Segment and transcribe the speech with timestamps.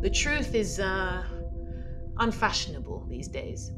[0.00, 1.24] The truth is, uh,
[2.18, 3.72] unfashionable these days.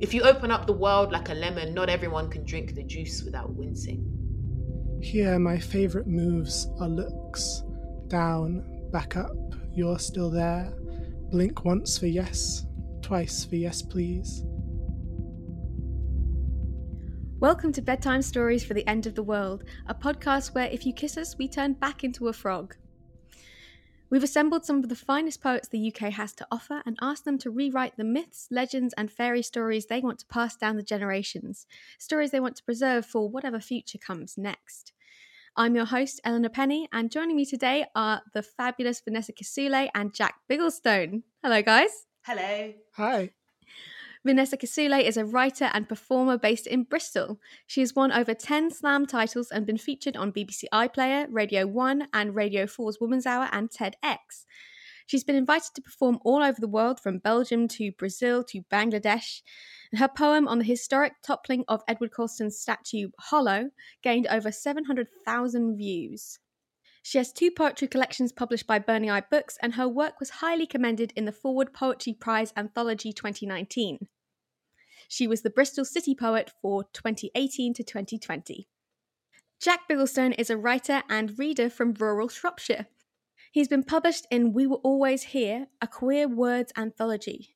[0.00, 3.22] If you open up the world like a lemon, not everyone can drink the juice
[3.22, 4.08] without wincing.
[5.02, 7.62] Here, my favourite moves are looks
[8.08, 9.36] down, back up,
[9.74, 10.72] you're still there.
[11.30, 12.64] Blink once for yes,
[13.02, 14.44] twice for yes, please.
[17.40, 20.94] Welcome to Bedtime Stories for the End of the World, a podcast where if you
[20.94, 22.74] kiss us, we turn back into a frog.
[24.12, 27.38] We've assembled some of the finest poets the UK has to offer and asked them
[27.38, 31.66] to rewrite the myths, legends, and fairy stories they want to pass down the generations,
[31.98, 34.92] stories they want to preserve for whatever future comes next.
[35.56, 40.12] I'm your host, Eleanor Penny, and joining me today are the fabulous Vanessa Kisuule and
[40.12, 41.22] Jack Bigglestone.
[41.42, 42.04] Hello, guys.
[42.26, 42.74] Hello.
[42.96, 43.30] Hi.
[44.24, 47.40] Vanessa Kisuule is a writer and performer based in Bristol.
[47.66, 52.06] She has won over 10 slam titles and been featured on BBC iPlayer, Radio 1,
[52.12, 54.44] and Radio 4's Woman's Hour and TEDx.
[55.08, 59.42] She's been invited to perform all over the world from Belgium to Brazil to Bangladesh.
[59.90, 63.70] And her poem on the historic toppling of Edward Colston's statue, Hollow,
[64.04, 66.38] gained over 700,000 views.
[67.02, 70.68] She has two poetry collections published by Burning Eye Books, and her work was highly
[70.68, 74.06] commended in the Forward Poetry Prize Anthology 2019.
[75.12, 78.66] She was the Bristol City Poet for 2018 to 2020.
[79.60, 82.86] Jack Bigglestone is a writer and reader from rural Shropshire.
[83.52, 87.54] He's been published in We Were Always Here, a queer words anthology,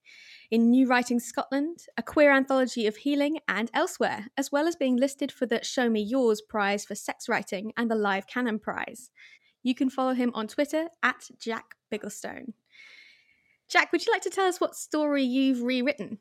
[0.50, 4.98] in New Writing Scotland, a queer anthology of healing, and elsewhere, as well as being
[4.98, 9.10] listed for the Show Me Yours prize for sex writing and the Live Canon prize.
[9.62, 12.52] You can follow him on Twitter at Jack Bigglestone.
[13.66, 16.18] Jack, would you like to tell us what story you've rewritten?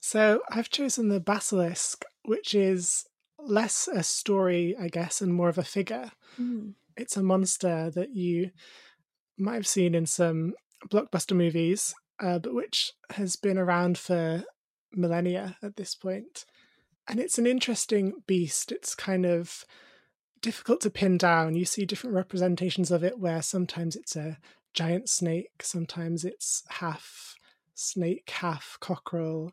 [0.00, 3.06] So I've chosen the basilisk, which is
[3.38, 6.10] less a story, I guess, and more of a figure.
[6.40, 6.74] Mm.
[6.96, 8.50] It's a monster that you
[9.36, 10.54] might have seen in some
[10.88, 14.44] blockbuster movies, uh, but which has been around for
[14.92, 16.44] millennia at this point.
[17.06, 18.72] And it's an interesting beast.
[18.72, 19.64] It's kind of
[20.42, 21.54] difficult to pin down.
[21.54, 24.38] You see different representations of it where sometimes it's a
[24.74, 27.34] giant snake, sometimes it's half
[27.74, 29.52] snake, half cockerel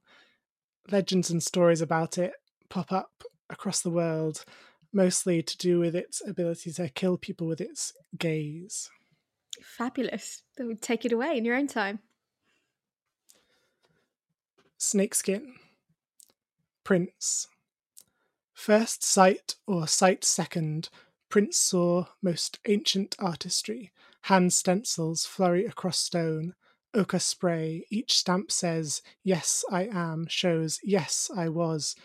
[0.91, 2.33] legends and stories about it
[2.69, 4.43] pop up across the world,
[4.91, 8.89] mostly to do with its ability to kill people with its gaze.
[9.61, 10.43] Fabulous.
[10.57, 11.99] That would take it away in your own time.
[14.77, 15.53] Snakeskin.
[16.83, 17.47] Prince.
[18.53, 20.89] First sight or sight second,
[21.29, 23.91] Prince saw most ancient artistry,
[24.23, 26.53] hand stencils flurry across stone,
[26.95, 27.85] ochre spray.
[27.89, 31.95] Each stamp says, Yes, I am, shows, Yes, I was.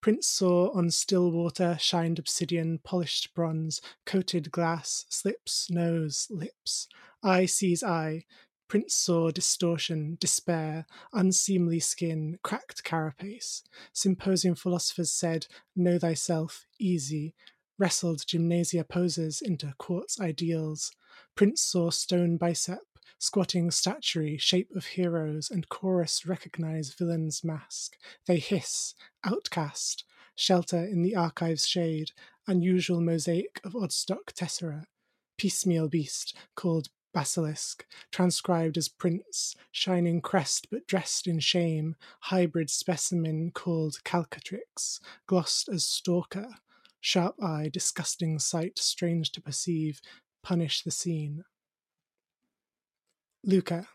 [0.00, 6.88] Prince saw on still water shined obsidian, polished bronze, coated glass, slips, nose, lips.
[7.22, 8.24] Eye sees eye.
[8.66, 13.62] Prince saw distortion, despair, unseemly skin, cracked carapace.
[13.92, 15.46] Symposium philosophers said,
[15.76, 17.34] Know thyself, easy.
[17.78, 20.92] Wrestled gymnasia poses into quartz ideals.
[21.34, 22.80] Prince saw stone bicep,
[23.18, 27.96] squatting statuary, shape of heroes, and chorus recognize villain's mask.
[28.26, 28.94] They hiss,
[29.24, 30.04] outcast,
[30.34, 32.12] shelter in the archive's shade,
[32.46, 34.84] unusual mosaic of oddstock tessera,
[35.36, 43.50] piecemeal beast called basilisk, transcribed as prince, shining crest but dressed in shame, hybrid specimen
[43.50, 46.48] called calcatrix, glossed as stalker,
[47.00, 50.00] sharp eye, disgusting sight, strange to perceive,
[50.42, 51.44] punish the scene.
[53.42, 53.88] Luca.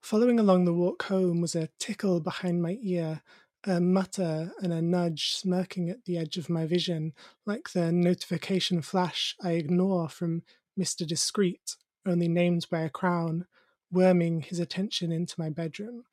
[0.00, 3.22] Following along the walk home was a tickle behind my ear,
[3.64, 7.14] a mutter and a nudge smirking at the edge of my vision,
[7.44, 10.44] like the notification flash I ignore from
[10.78, 11.04] Mr.
[11.04, 11.74] Discreet,
[12.06, 13.46] only named by a crown,
[13.90, 16.04] worming his attention into my bedroom.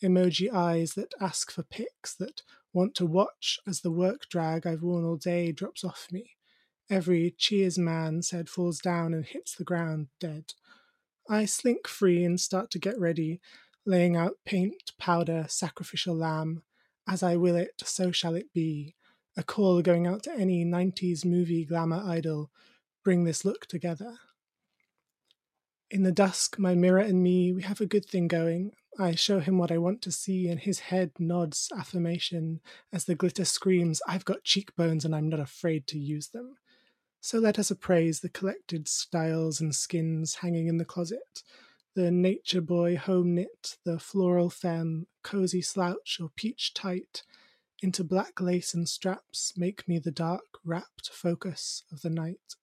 [0.00, 2.42] Emoji eyes that ask for pics, that
[2.72, 6.36] want to watch as the work drag I've worn all day drops off me.
[6.88, 10.54] Every cheers man said falls down and hits the ground dead.
[11.28, 13.40] I slink free and start to get ready,
[13.84, 16.62] laying out paint, powder, sacrificial lamb.
[17.06, 18.94] As I will it, so shall it be.
[19.36, 22.50] A call going out to any 90s movie glamour idol.
[23.04, 24.16] Bring this look together.
[25.90, 28.72] In the dusk, my mirror and me, we have a good thing going.
[28.98, 32.60] I show him what I want to see, and his head nods affirmation
[32.92, 36.56] as the glitter screams, I've got cheekbones and I'm not afraid to use them.
[37.20, 41.42] So let us appraise the collected styles and skins hanging in the closet,
[41.94, 47.24] the nature boy home knit, the floral femme, cozy slouch or peach tight,
[47.82, 52.54] into black lace and straps make me the dark, rapt focus of the night.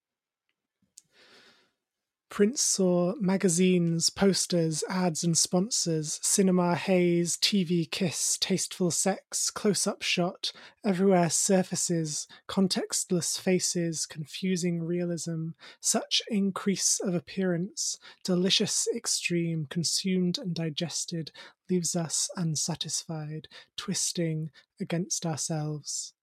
[2.36, 10.02] Prince saw magazines, posters, ads, and sponsors, cinema haze, TV kiss, tasteful sex, close up
[10.02, 10.52] shot,
[10.84, 21.32] everywhere surfaces, contextless faces, confusing realism, such increase of appearance, delicious extreme, consumed and digested,
[21.70, 23.48] leaves us unsatisfied,
[23.78, 24.50] twisting
[24.82, 26.14] against ourselves.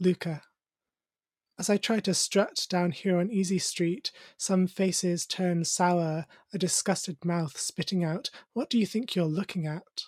[0.00, 0.42] Luca.
[1.58, 6.58] As I try to strut down here on Easy Street, some faces turn sour, a
[6.58, 10.04] disgusted mouth spitting out, What do you think you're looking at?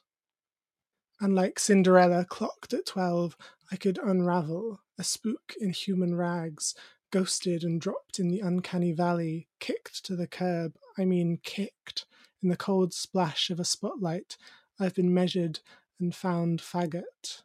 [1.20, 3.36] Unlike Cinderella clocked at twelve,
[3.70, 6.74] I could unravel, a spook in human rags,
[7.10, 12.06] ghosted and dropped in the uncanny valley, kicked to the curb, I mean kicked,
[12.42, 14.36] in the cold splash of a spotlight.
[14.80, 15.60] I've been measured
[16.00, 17.42] and found faggot.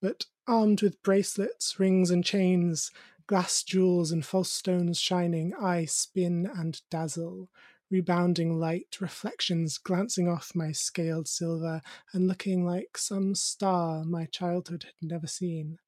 [0.00, 2.90] But armed with bracelets, rings, and chains,
[3.26, 7.50] glass jewels and false stones shining, I spin and dazzle.
[7.90, 11.82] Rebounding light, reflections glancing off my scaled silver
[12.12, 15.78] and looking like some star my childhood had never seen.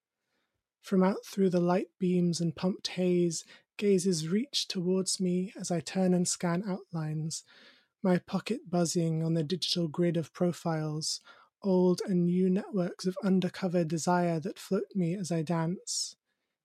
[0.82, 3.44] From out through the light beams and pumped haze,
[3.78, 7.42] gazes reach towards me as I turn and scan outlines,
[8.02, 11.22] my pocket buzzing on the digital grid of profiles,
[11.62, 16.16] old and new networks of undercover desire that float me as I dance.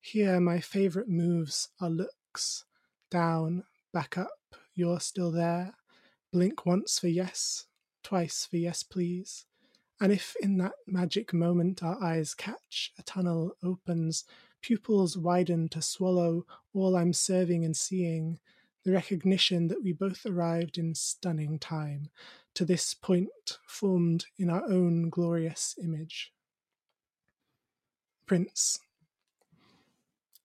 [0.01, 1.69] Here, my favorite moves.
[1.79, 2.65] Are looks
[3.11, 3.63] down,
[3.93, 5.75] back up, you're still there.
[6.31, 7.65] Blink once for yes,
[8.03, 9.45] twice for yes, please.
[9.99, 14.23] And if in that magic moment our eyes catch, a tunnel opens,
[14.61, 18.39] pupils widen to swallow all I'm serving and seeing,
[18.85, 22.09] the recognition that we both arrived in stunning time,
[22.53, 26.31] to this point formed in our own glorious image.
[28.25, 28.79] Prince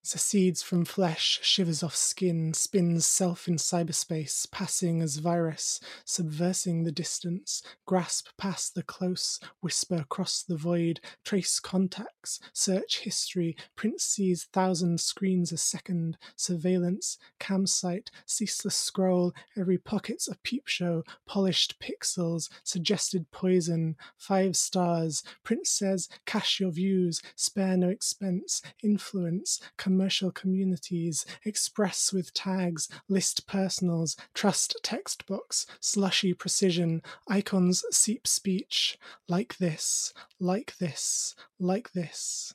[0.06, 6.93] secedes from flesh, shivers off skin, spins self in cyberspace, passing as virus, subversing the
[6.93, 14.45] distance, grasp past the close, whisper across the void, trace contacts, search history, Prince sees
[14.53, 22.51] thousand screens a second, surveillance, campsite, ceaseless scroll, every pocket's a peep show, polished pixels,
[22.62, 29.61] suggested poison, five stars, Prince says, cash your views, spare no expense, influence,
[29.94, 38.99] commercial communities, express with tags, list personals, trust textbooks, slushy precision, icons seep speech,
[39.29, 42.55] like this, like this, like this.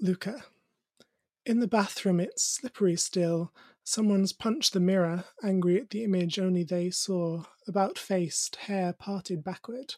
[0.00, 0.44] Luca.
[1.44, 3.52] In the bathroom, it's slippery still.
[3.82, 9.42] Someone's punched the mirror, angry at the image only they saw, about faced, hair parted
[9.42, 9.96] backward.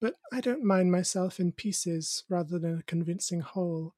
[0.00, 3.94] But I don't mind myself in pieces rather than a convincing whole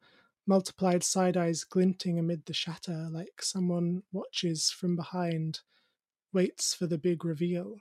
[0.47, 5.61] multiplied side eyes glinting amid the shatter like someone watches from behind,
[6.33, 7.79] waits for the big reveal.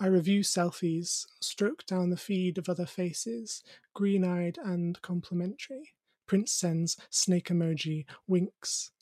[0.00, 5.92] I review selfies, stroke down the feed of other faces, green eyed and complimentary.
[6.26, 8.92] Prince sends snake emoji, winks.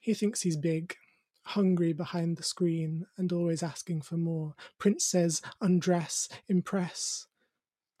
[0.00, 0.96] He thinks he's big,
[1.44, 4.54] hungry behind the screen and always asking for more.
[4.78, 7.26] Prince says undress, impress.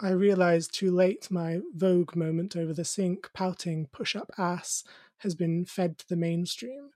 [0.04, 4.82] I realized too late my Vogue moment over the sink, pouting push up ass,
[5.18, 6.90] has been fed to the mainstream.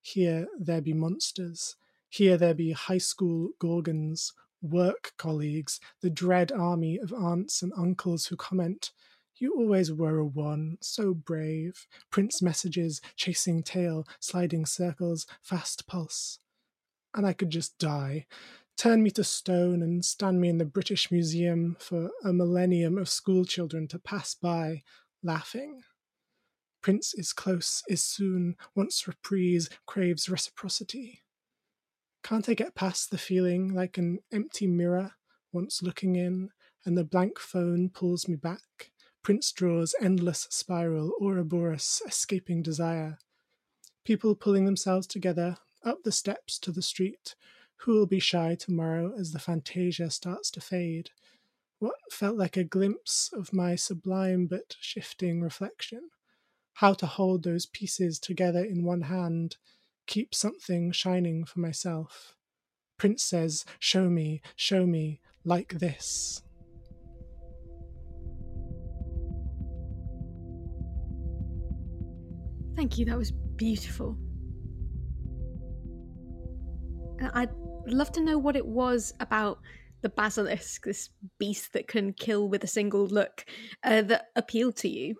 [0.00, 1.76] Here there be monsters.
[2.08, 4.32] Here there be high school gorgons,
[4.62, 8.92] work colleagues, the dread army of aunts and uncles who comment,
[9.36, 11.86] You always were a one, so brave.
[12.10, 16.38] Prince messages, chasing tail, sliding circles, fast pulse.
[17.14, 18.24] And I could just die
[18.78, 23.08] turn me to stone and stand me in the British Museum for a millennium of
[23.08, 24.84] schoolchildren to pass by,
[25.20, 25.82] laughing.
[26.80, 31.24] Prince is close, is soon, wants reprise, craves reciprocity.
[32.22, 35.12] Can't I get past the feeling like an empty mirror,
[35.52, 36.50] once looking in,
[36.84, 38.92] and the blank phone pulls me back?
[39.24, 43.18] Prince draws endless spiral, Ouroboros, escaping desire.
[44.04, 47.34] People pulling themselves together, up the steps to the street,
[47.78, 51.10] who will be shy tomorrow as the fantasia starts to fade?
[51.78, 56.10] What felt like a glimpse of my sublime but shifting reflection?
[56.74, 59.56] How to hold those pieces together in one hand,
[60.06, 62.34] keep something shining for myself.
[62.98, 66.42] Prince says, Show me, show me, like this.
[72.74, 74.16] Thank you, that was beautiful.
[77.20, 77.46] Uh, I
[77.92, 79.58] love to know what it was about
[80.00, 83.44] the basilisk, this beast that can kill with a single look,
[83.82, 85.16] uh, that appealed to you.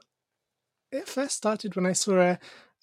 [0.93, 2.39] It first started when I saw a,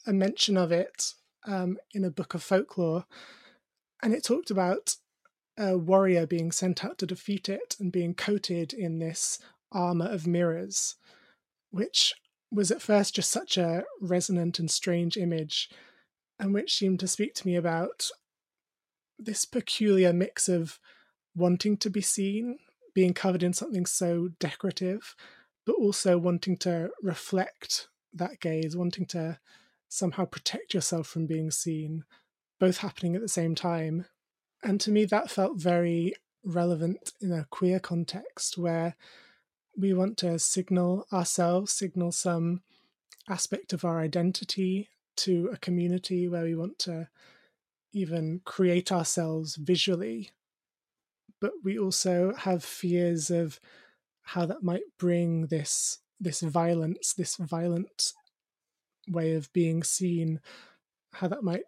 [0.05, 1.13] a mention of it
[1.47, 3.05] um, in a book of folklore,
[4.03, 4.95] and it talked about
[5.57, 9.39] a warrior being sent out to defeat it and being coated in this
[9.71, 10.95] armor of mirrors,
[11.71, 12.13] which
[12.51, 15.69] was at first just such a resonant and strange image,
[16.39, 18.09] and which seemed to speak to me about
[19.17, 20.79] this peculiar mix of
[21.35, 22.57] wanting to be seen,
[22.93, 25.15] being covered in something so decorative,
[25.65, 29.39] but also wanting to reflect that gaze, wanting to
[29.89, 32.03] somehow protect yourself from being seen,
[32.59, 34.05] both happening at the same time.
[34.63, 38.95] And to me, that felt very relevant in a queer context where
[39.77, 42.61] we want to signal ourselves, signal some
[43.27, 47.07] aspect of our identity to a community where we want to
[47.95, 50.29] even create ourselves visually.
[51.39, 53.59] But we also have fears of
[54.21, 58.13] how that might bring this this violence, this violent
[59.07, 60.39] way of being seen,
[61.13, 61.63] how that might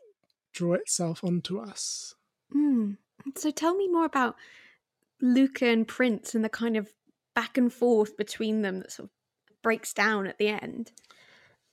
[0.54, 2.16] draw itself onto us.
[2.54, 2.98] Mm.
[3.36, 4.36] So tell me more about
[5.22, 6.94] Luca and Prince and the kind of
[7.36, 9.12] back and forth between them that sort of
[9.62, 10.92] breaks down at the end.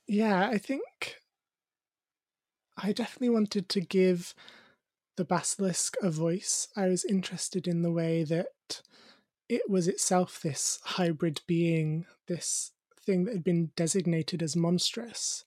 [0.07, 1.21] Yeah, I think
[2.77, 4.35] I definitely wanted to give
[5.17, 6.69] the basilisk a voice.
[6.77, 8.83] I was interested in the way that
[9.49, 15.45] it was itself this hybrid being, this thing that had been designated as monstrous.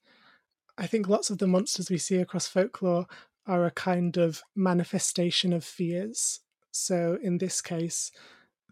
[0.77, 3.07] I think lots of the monsters we see across folklore
[3.45, 6.41] are a kind of manifestation of fears.
[6.71, 8.11] So in this case,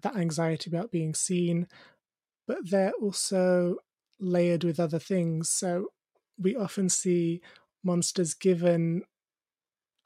[0.03, 1.67] that anxiety about being seen,
[2.47, 3.77] but they're also
[4.19, 5.50] layered with other things.
[5.50, 5.88] So
[6.38, 7.41] we often see
[7.85, 9.03] monsters given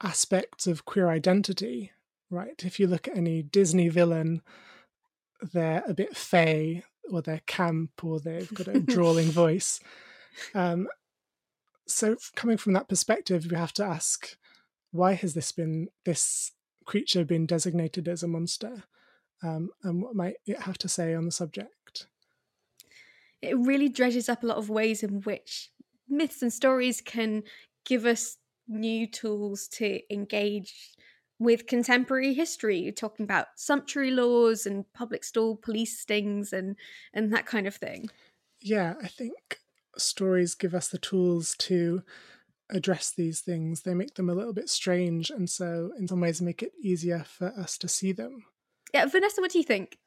[0.02, 1.92] aspects of queer identity,
[2.30, 2.62] right?
[2.64, 4.42] If you look at any Disney villain,
[5.52, 9.80] they're a bit fey or they're camp or they've got a drawling voice.
[10.54, 10.88] Um,
[11.86, 14.36] so coming from that perspective, we have to ask,
[14.92, 16.52] why has this been this
[16.84, 18.84] creature been designated as a monster?
[19.42, 22.06] Um, and what might it have to say on the subject?
[23.42, 25.70] It really dredges up a lot of ways in which
[26.08, 27.42] myths and stories can
[27.84, 28.36] give us
[28.68, 30.94] new tools to engage
[31.38, 36.76] with contemporary history, talking about sumptuary laws and public stall police stings and
[37.14, 38.08] and that kind of thing.
[38.60, 39.58] Yeah, I think
[39.96, 42.02] stories give us the tools to
[42.68, 43.82] address these things.
[43.82, 47.24] They make them a little bit strange, and so in some ways make it easier
[47.26, 48.44] for us to see them.
[48.92, 49.98] Yeah, Vanessa, what do you think?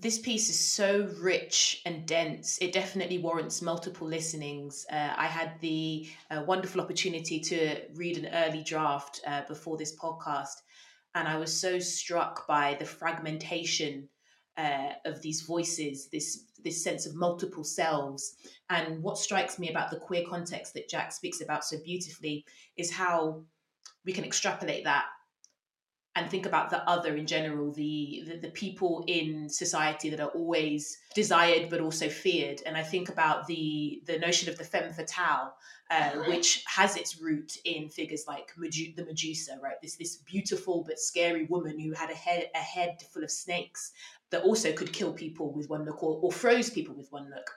[0.00, 2.58] This piece is so rich and dense.
[2.60, 4.86] It definitely warrants multiple listenings.
[4.90, 9.96] Uh, I had the uh, wonderful opportunity to read an early draft uh, before this
[9.96, 10.62] podcast,
[11.14, 14.08] and I was so struck by the fragmentation
[14.56, 18.36] uh, of these voices, this this sense of multiple selves.
[18.70, 22.44] And what strikes me about the queer context that Jack speaks about so beautifully
[22.76, 23.42] is how
[24.04, 25.06] we can extrapolate that
[26.18, 30.30] and think about the other in general, the, the, the people in society that are
[30.30, 32.60] always desired but also feared.
[32.66, 35.54] And I think about the the notion of the femme fatale,
[35.90, 39.80] uh, which has its root in figures like Medu- the Medusa, right?
[39.80, 43.92] This this beautiful but scary woman who had a head a head full of snakes
[44.30, 47.48] that also could kill people with one look or, or froze people with one look.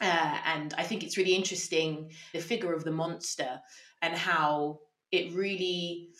[0.00, 3.60] Uh, and I think it's really interesting the figure of the monster
[4.00, 4.78] and how
[5.10, 6.10] it really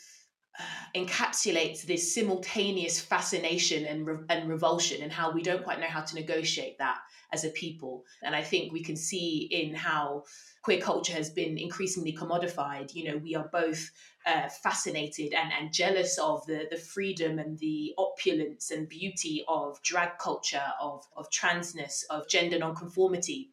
[0.95, 6.01] encapsulates this simultaneous fascination and, re- and revulsion and how we don't quite know how
[6.01, 6.99] to negotiate that
[7.33, 8.05] as a people.
[8.23, 10.25] And i think we can see in how
[10.63, 13.91] queer culture has been increasingly commodified you know we are both
[14.27, 19.81] uh, fascinated and, and jealous of the, the freedom and the opulence and beauty of
[19.83, 23.51] drag culture of, of transness of gender nonconformity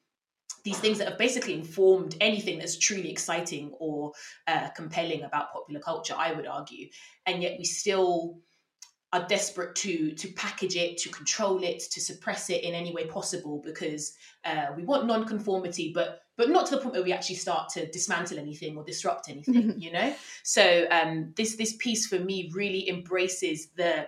[0.63, 4.11] these things that have basically informed anything that's truly exciting or
[4.47, 6.89] uh, compelling about popular culture, I would argue.
[7.25, 8.39] And yet we still
[9.13, 13.07] are desperate to to package it, to control it, to suppress it in any way
[13.07, 14.13] possible because
[14.43, 17.89] uh, we want non-conformity, but but not to the point where we actually start to
[17.91, 20.13] dismantle anything or disrupt anything, you know.
[20.43, 24.07] So um, this this piece for me really embraces the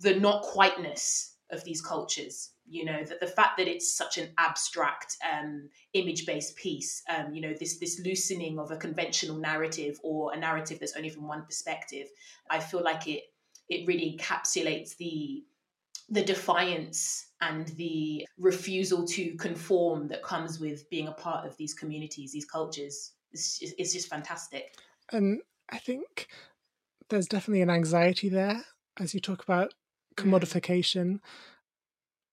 [0.00, 4.30] the not quiteness of these cultures you know that the fact that it's such an
[4.38, 10.32] abstract um, image-based piece um, you know this this loosening of a conventional narrative or
[10.32, 12.08] a narrative that's only from one perspective
[12.50, 13.24] i feel like it
[13.68, 15.44] it really encapsulates the
[16.08, 21.74] the defiance and the refusal to conform that comes with being a part of these
[21.74, 23.12] communities these cultures.
[23.32, 24.76] It's just, it's just fantastic.
[25.10, 26.28] And i think
[27.08, 28.64] there's definitely an anxiety there
[28.98, 29.72] as you talk about
[30.16, 30.24] mm.
[30.24, 31.04] commodification.
[31.04, 31.20] mm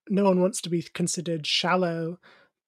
[0.09, 2.19] no one wants to be considered shallow,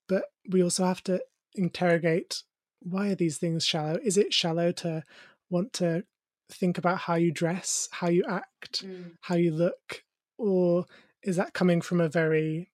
[0.08, 1.22] but we also have to
[1.56, 2.44] interrogate
[2.82, 4.00] why are these things shallow?
[4.04, 5.04] Is it shallow to
[5.50, 6.04] want to
[6.50, 9.12] think about how you dress, how you act, mm.
[9.22, 10.04] how you look?
[10.38, 10.86] Or
[11.22, 12.72] is that coming from a very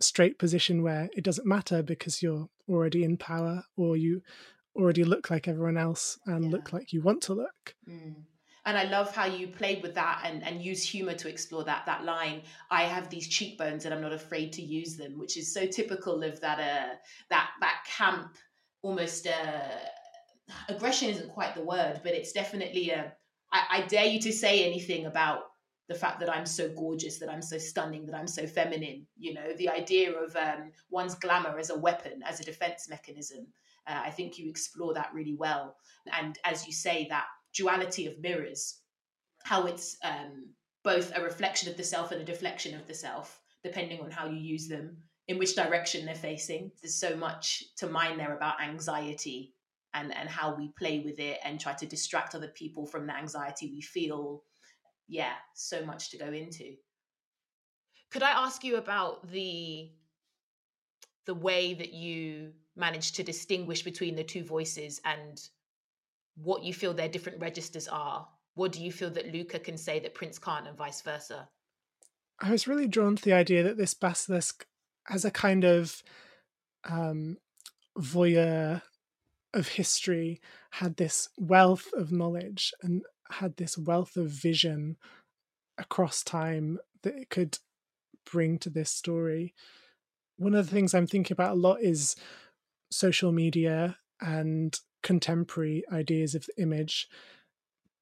[0.00, 4.22] straight position where it doesn't matter because you're already in power or you
[4.74, 6.50] already look like everyone else and yeah.
[6.50, 7.76] look like you want to look?
[7.88, 8.24] Mm
[8.66, 11.84] and I love how you played with that and, and use humor to explore that
[11.86, 12.42] that line.
[12.70, 16.22] I have these cheekbones and I'm not afraid to use them, which is so typical
[16.22, 16.94] of that uh
[17.30, 18.34] that that camp
[18.82, 19.68] almost uh
[20.68, 23.12] aggression isn't quite the word, but it's definitely a
[23.52, 25.44] I, I dare you to say anything about
[25.88, 29.06] the fact that I'm so gorgeous, that I'm so stunning, that I'm so feminine.
[29.18, 33.46] You know, the idea of um, one's glamour as a weapon, as a defense mechanism.
[33.86, 35.76] Uh, I think you explore that really well.
[36.10, 38.80] And as you say, that duality of mirrors,
[39.44, 40.50] how it's um,
[40.82, 44.26] both a reflection of the self and a deflection of the self, depending on how
[44.26, 44.96] you use them,
[45.28, 46.70] in which direction they're facing.
[46.82, 49.54] There's so much to mine there about anxiety
[49.94, 53.16] and and how we play with it and try to distract other people from the
[53.16, 54.42] anxiety we feel
[55.08, 56.74] yeah so much to go into
[58.10, 59.90] could i ask you about the
[61.26, 65.48] the way that you managed to distinguish between the two voices and
[66.36, 69.98] what you feel their different registers are what do you feel that luca can say
[69.98, 71.48] that prince can't and vice versa
[72.40, 74.66] i was really drawn to the idea that this basilisk
[75.06, 76.02] has a kind of
[76.84, 77.36] um
[77.98, 78.82] voyeur
[79.52, 80.40] of history
[80.72, 84.96] had this wealth of knowledge and had this wealth of vision
[85.78, 87.58] across time that it could
[88.30, 89.54] bring to this story.
[90.36, 92.16] One of the things I'm thinking about a lot is
[92.90, 97.06] social media and contemporary ideas of the image.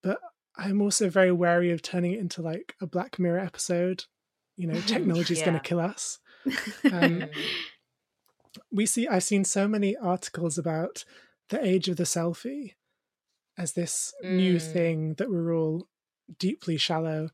[0.02, 0.18] But
[0.56, 4.04] I'm also very wary of turning it into like a Black Mirror episode.
[4.56, 5.46] You know, technology is yeah.
[5.46, 6.18] going to kill us.
[6.90, 7.26] Um,
[8.72, 11.04] we see, I've seen so many articles about
[11.50, 12.74] the age of the selfie
[13.58, 14.36] as this mm.
[14.36, 15.88] new thing that we're all
[16.38, 17.28] deeply shallow.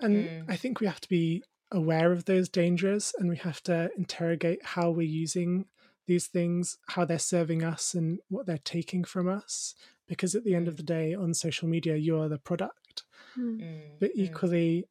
[0.00, 0.44] And mm.
[0.48, 4.62] I think we have to be aware of those dangers and we have to interrogate
[4.62, 5.66] how we're using
[6.12, 9.74] these things, how they're serving us, and what they're taking from us.
[10.06, 10.86] Because at the end of the mm.
[10.86, 13.04] day, on social media, you're the product.
[13.38, 13.60] Mm.
[13.60, 13.80] mm.
[14.00, 14.88] But equally,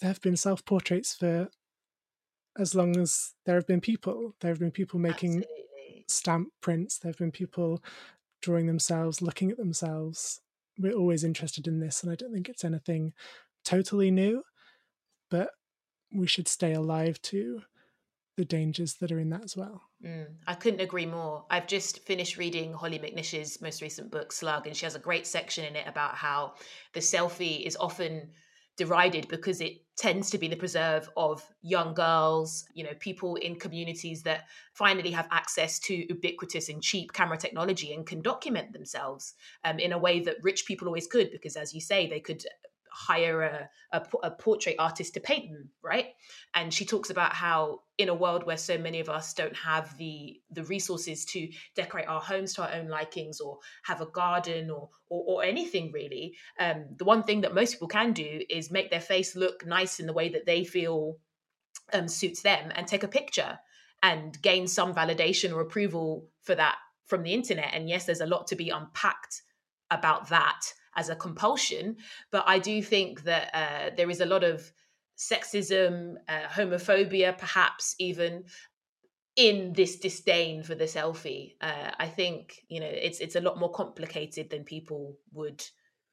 [0.00, 1.48] there have been self portraits for
[2.58, 4.34] as long as there have been people.
[4.40, 5.58] There have been people making Absolutely
[6.10, 6.98] stamp prints.
[6.98, 7.82] There have been people
[8.40, 10.40] drawing themselves, looking at themselves.
[10.78, 13.12] We're always interested in this, and I don't think it's anything
[13.64, 14.42] totally new,
[15.30, 15.50] but
[16.12, 17.62] we should stay alive to
[18.38, 19.82] the dangers that are in that as well.
[20.02, 21.44] Mm, I couldn't agree more.
[21.50, 25.26] I've just finished reading Hollie McNish's most recent book, Slug, and she has a great
[25.26, 26.54] section in it about how
[26.94, 28.30] the selfie is often
[28.76, 33.56] derided because it tends to be the preserve of young girls, you know, people in
[33.56, 39.34] communities that finally have access to ubiquitous and cheap camera technology and can document themselves
[39.64, 42.44] um, in a way that rich people always could, because as you say, they could
[42.98, 46.06] hire a, a, a, portrait artist to paint them right?
[46.54, 49.96] And she talks about how in a world where so many of us don't have
[49.98, 54.70] the the resources to decorate our homes to our own likings or have a garden
[54.70, 58.70] or or, or anything really um, the one thing that most people can do is
[58.70, 61.16] make their face look nice in the way that they feel
[61.92, 63.58] um, suits them and take a picture
[64.02, 67.70] and gain some validation or approval for that from the internet.
[67.72, 69.42] And yes there's a lot to be unpacked
[69.90, 70.60] about that
[70.98, 71.96] as a compulsion.
[72.30, 74.70] But I do think that uh, there is a lot of
[75.16, 78.44] sexism, uh, homophobia, perhaps even
[79.36, 81.54] in this disdain for the selfie.
[81.60, 85.64] Uh, I think you know it's it's a lot more complicated than people would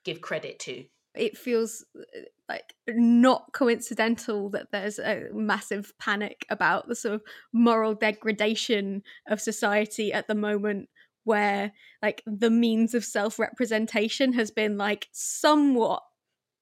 [0.06, 0.86] give credit to.
[1.16, 7.22] It feels uh, like not coincidental that there's a massive panic about the sort of
[7.52, 10.90] moral degradation of society at the moment
[11.26, 16.02] where like the means of self-representation has been like somewhat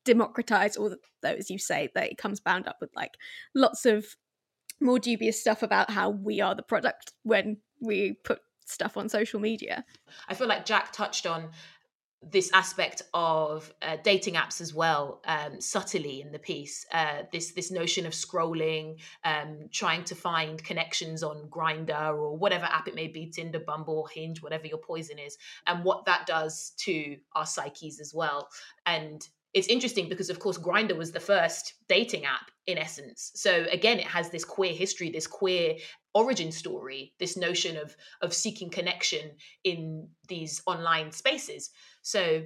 [0.06, 3.14] democratized although as you say that it comes bound up with like
[3.56, 4.06] lots of
[4.82, 9.40] more dubious stuff about how we are the product when we put stuff on social
[9.40, 9.84] media.
[10.28, 11.50] I feel like jack touched on
[12.32, 17.52] this aspect of uh, dating apps as well um, subtly in the piece uh, this
[17.52, 22.96] this notion of scrolling um, trying to find connections on Grindr or whatever app it
[22.96, 27.46] may be tinder bumble hinge whatever your poison is and what that does to our
[27.46, 28.48] psyches as well.
[28.86, 33.32] And it's interesting because of course Grindr was the first dating app in essence.
[33.36, 35.76] So again it has this queer history this queer
[36.16, 39.32] origin story this notion of of seeking connection
[39.64, 41.72] in these online spaces
[42.04, 42.44] so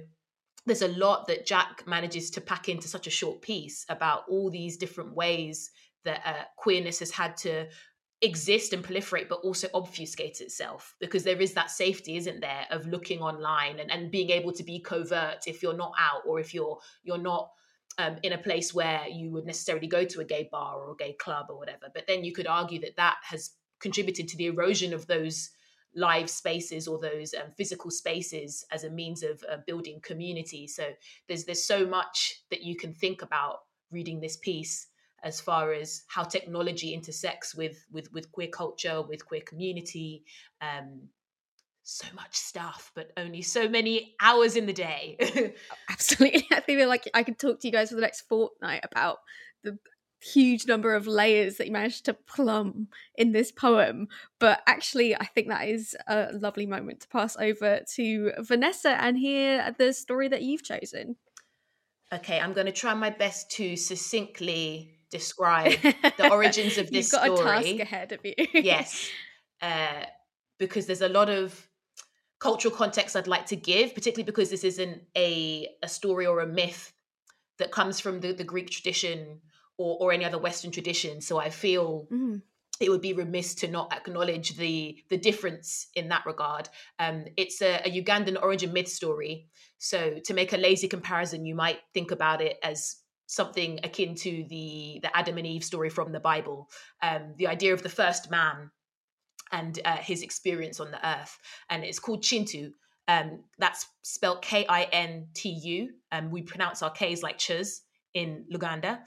[0.64, 4.50] there's a lot that jack manages to pack into such a short piece about all
[4.50, 5.70] these different ways
[6.04, 7.66] that uh, queerness has had to
[8.22, 12.86] exist and proliferate but also obfuscate itself because there is that safety isn't there of
[12.86, 16.52] looking online and, and being able to be covert if you're not out or if
[16.52, 17.50] you're you're not
[17.98, 20.96] um, in a place where you would necessarily go to a gay bar or a
[20.96, 21.88] gay club or whatever.
[21.92, 25.50] But then you could argue that that has contributed to the erosion of those
[25.98, 30.66] live spaces or those um, physical spaces as a means of uh, building community.
[30.66, 30.84] So
[31.26, 34.86] there's there's so much that you can think about reading this piece
[35.24, 40.22] as far as how technology intersects with with with queer culture with queer community
[40.60, 41.08] um
[41.82, 45.54] so much stuff but only so many hours in the day.
[45.90, 46.46] Absolutely.
[46.52, 49.18] I feel like i could talk to you guys for the next fortnight about
[49.64, 49.78] the
[50.20, 54.08] huge number of layers that you managed to plumb in this poem
[54.40, 59.16] but actually i think that is a lovely moment to pass over to vanessa and
[59.16, 61.14] hear the story that you've chosen
[62.12, 65.72] okay i'm going to try my best to succinctly describe
[66.16, 67.50] the origins of this You've got story.
[67.50, 68.34] a task ahead of you.
[68.54, 69.08] yes,
[69.62, 70.04] uh,
[70.58, 71.68] because there's a lot of
[72.38, 76.46] cultural context I'd like to give, particularly because this isn't a a story or a
[76.46, 76.92] myth
[77.58, 79.40] that comes from the, the Greek tradition
[79.78, 81.20] or, or any other Western tradition.
[81.20, 82.42] So I feel Mm.
[82.80, 86.68] it would be remiss to not acknowledge the the difference in that regard.
[86.98, 89.48] Um, it's a, a Ugandan origin myth story.
[89.78, 94.44] So to make a lazy comparison, you might think about it as something akin to
[94.48, 96.68] the the Adam and Eve story from the Bible.
[97.02, 98.70] Um, the idea of the first man
[99.50, 101.38] and uh, his experience on the earth,
[101.70, 102.72] and it's called Kintu.
[103.06, 105.90] Um, that's spelled K I N T U.
[106.12, 107.80] Um, we pronounce our K's like chuz
[108.14, 109.00] in Luganda,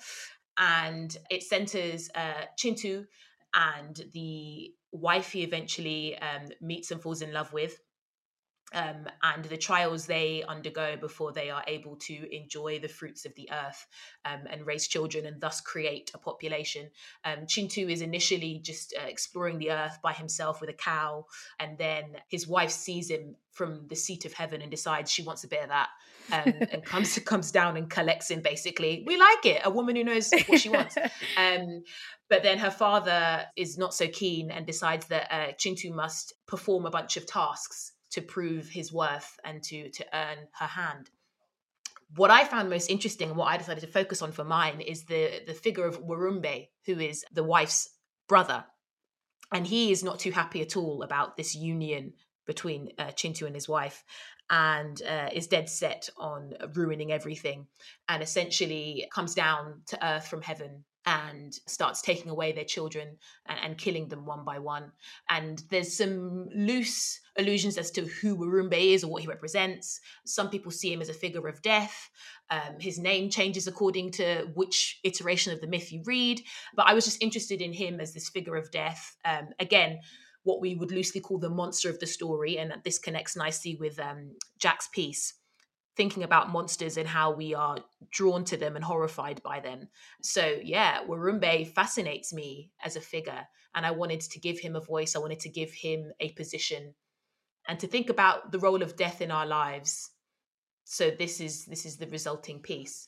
[0.62, 3.08] and it centers uh, Kintu
[3.54, 7.80] and the wife he eventually um, meets and falls in love with.
[8.74, 13.36] Um, and the trials they undergo before they are able to enjoy the fruits of
[13.36, 13.86] the earth
[14.24, 16.90] um, and raise children and thus create a population.
[17.26, 21.26] Um, Kintu is initially just uh, exploring the earth by himself with a cow,
[21.60, 25.44] and then his wife sees him from the seat of heaven and decides she wants
[25.44, 25.90] a bit of that.
[26.32, 28.42] Um, and comes comes down and collects him.
[28.42, 29.62] Basically, we like it.
[29.64, 30.98] A woman who knows what she wants.
[31.38, 31.84] Um,
[32.30, 36.86] but then her father is not so keen and decides that uh, Kintu must perform
[36.86, 41.10] a bunch of tasks to prove his worth and to to earn her hand.
[42.16, 45.06] What I found most interesting and what I decided to focus on for mine is
[45.06, 47.90] the the figure of Warumbe, who is the wife's
[48.28, 48.66] brother,
[49.52, 52.14] and he is not too happy at all about this union
[52.46, 54.04] between uh, Kintu and his wife,
[54.50, 57.68] and uh, is dead set on ruining everything,
[58.10, 63.60] and essentially comes down to earth from heaven and starts taking away their children and,
[63.64, 64.92] and, killing them one by one.
[65.30, 70.00] And there's some loose allusions as to who Warumbe is or what he represents.
[70.26, 72.10] Some people see him as a figure of death.
[72.52, 76.42] Um, his name changes according to which iteration of the myth you read.
[76.76, 79.18] But I was just interested in him as this figure of death.
[79.26, 80.02] Um, again,
[80.44, 82.58] what we would loosely call the monster of the story.
[82.58, 85.36] And this connects nicely with um, Jack's piece
[85.98, 87.78] thinking about monsters and how we are
[88.12, 89.90] drawn to them and horrified by them.
[90.22, 94.82] So yeah, Warumbe fascinates me as a figure and I wanted to give him a
[94.82, 96.94] voice, I wanted to give him a position
[97.68, 100.10] and to think about the role of death in our lives.
[100.86, 103.08] So this is this is the resulting piece.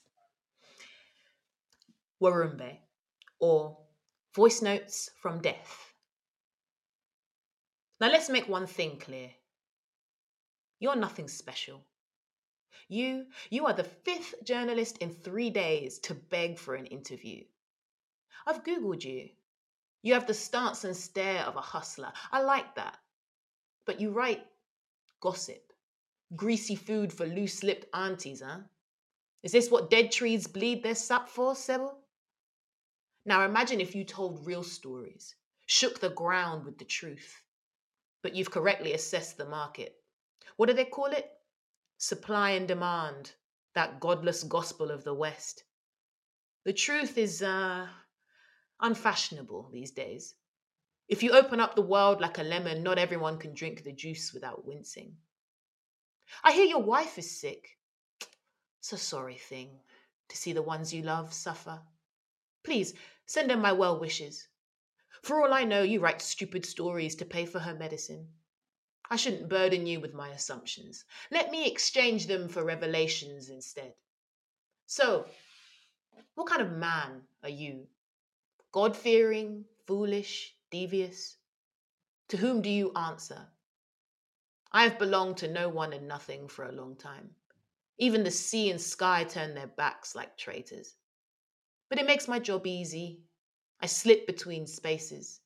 [2.21, 2.77] Warumbe
[3.39, 3.77] or
[4.35, 5.92] voice notes from death.
[8.03, 9.29] Now let's make one thing clear.
[10.77, 11.85] You're nothing special.
[12.89, 17.45] You, you are the fifth journalist in three days to beg for an interview.
[18.45, 19.29] I've Googled you.
[20.01, 22.11] You have the stance and stare of a hustler.
[22.29, 22.97] I like that.
[23.85, 24.43] But you write
[25.21, 25.71] gossip,
[26.35, 28.63] greasy food for loose lipped aunties, huh?
[29.43, 31.97] Is this what dead trees bleed their sap for, Sybil?
[33.25, 35.35] Now imagine if you told real stories,
[35.67, 37.42] shook the ground with the truth,
[38.23, 39.93] but you've correctly assessed the market.
[40.57, 41.29] What do they call it?
[42.03, 43.31] supply and demand,
[43.75, 45.63] that godless gospel of the West.
[46.65, 47.87] The truth is uh,
[48.81, 50.35] unfashionable these days.
[51.07, 54.33] If you open up the world like a lemon, not everyone can drink the juice
[54.33, 55.15] without wincing.
[56.43, 57.77] I hear your wife is sick.
[58.79, 59.69] It's a sorry thing
[60.27, 61.79] to see the ones you love suffer.
[62.65, 62.93] Please
[63.27, 64.47] send her my well wishes.
[65.23, 68.27] For all I know, you write stupid stories to pay for her medicine.
[69.09, 71.05] I shouldn't burden you with my assumptions.
[71.31, 73.93] Let me exchange them for revelations instead.
[74.85, 75.25] So,
[76.35, 77.87] what kind of man are you?
[78.73, 81.37] God fearing, foolish, devious?
[82.27, 83.47] To whom do you answer?
[84.73, 87.29] I have belonged to no one and nothing for a long time.
[87.97, 90.95] Even the sea and sky turn their backs like traitors.
[91.89, 93.21] But it makes my job easy.
[93.83, 95.41] I slip between spaces.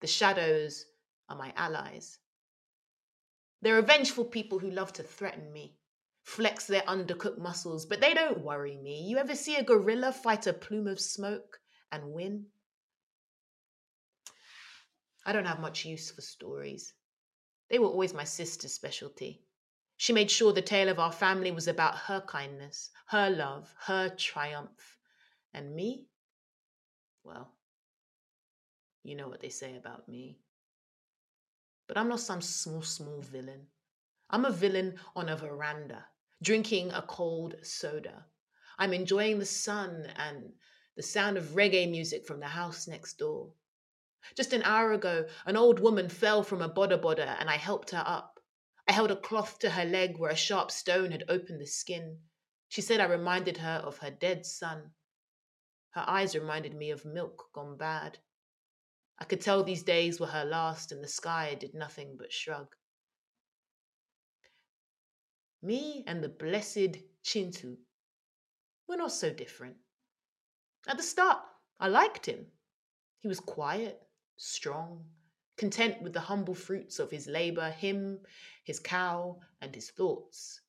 [0.00, 0.86] The shadows
[1.28, 2.18] are my allies.
[3.62, 5.76] There are vengeful people who love to threaten me,
[6.24, 9.02] flex their undercooked muscles, but they don't worry me.
[9.02, 11.60] You ever see a gorilla fight a plume of smoke
[11.92, 12.46] and win?
[15.24, 16.92] I don't have much use for stories.
[17.70, 19.44] They were always my sister's specialty.
[19.96, 24.08] She made sure the tale of our family was about her kindness, her love, her
[24.08, 24.98] triumph.
[25.54, 26.08] And me?
[27.22, 27.55] Well,
[29.06, 30.38] you know what they say about me.
[31.86, 33.68] But I'm not some small, small villain.
[34.28, 36.04] I'm a villain on a veranda,
[36.42, 38.26] drinking a cold soda.
[38.78, 40.52] I'm enjoying the sun and
[40.96, 43.52] the sound of reggae music from the house next door.
[44.34, 47.90] Just an hour ago, an old woman fell from a boda boda and I helped
[47.90, 48.40] her up.
[48.88, 52.18] I held a cloth to her leg where a sharp stone had opened the skin.
[52.68, 54.90] She said I reminded her of her dead son.
[55.90, 58.18] Her eyes reminded me of milk gone bad.
[59.18, 62.74] I could tell these days were her last, and the sky did nothing but shrug.
[65.62, 67.78] Me and the blessed Kintu
[68.86, 69.76] were not so different.
[70.86, 71.42] At the start,
[71.80, 72.46] I liked him.
[73.20, 75.06] He was quiet, strong,
[75.56, 78.20] content with the humble fruits of his labor, him,
[78.64, 80.60] his cow, and his thoughts.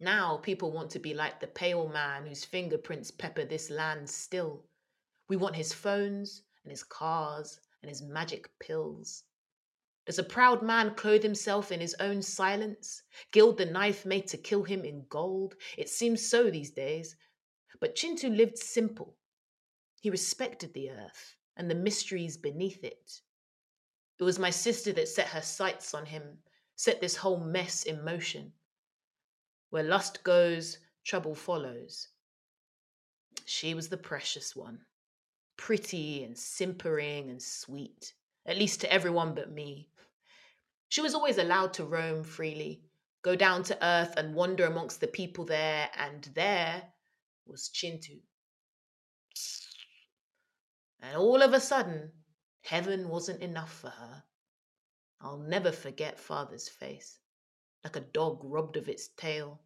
[0.00, 4.64] Now people want to be like the pale man whose fingerprints pepper this land still.
[5.28, 9.24] We want his phones and his cars and his magic pills.
[10.04, 14.36] Does a proud man clothe himself in his own silence, gild the knife made to
[14.36, 15.54] kill him in gold?
[15.78, 17.16] It seems so these days.
[17.80, 19.16] But Kintu lived simple.
[20.02, 23.22] He respected the earth and the mysteries beneath it.
[24.20, 26.38] It was my sister that set her sights on him,
[26.76, 28.52] set this whole mess in motion.
[29.70, 32.08] Where lust goes, trouble follows.
[33.46, 34.80] She was the precious one,
[35.58, 38.14] pretty and simpering and sweet,
[38.46, 39.90] at least to everyone but me.
[40.88, 42.84] She was always allowed to roam freely,
[43.20, 46.82] go down to earth and wander amongst the people there, and there
[47.44, 48.20] was Kintu.
[51.02, 52.12] And all of a sudden,
[52.62, 54.24] heaven wasn't enough for her.
[55.20, 57.18] I'll never forget father's face,
[57.84, 59.60] like a dog robbed of its tail.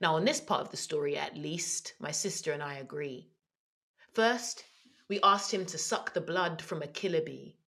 [0.00, 3.30] Now, on this part of the story, at least, my sister and I agree.
[4.16, 4.64] First,
[5.08, 7.58] we asked him to suck the blood from a killer bee.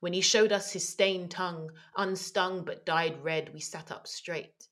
[0.00, 4.66] When he showed us his stained tongue, unstung but dyed red, we sat up straight.